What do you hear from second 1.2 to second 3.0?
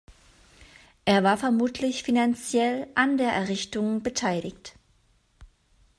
war vermutlich finanziell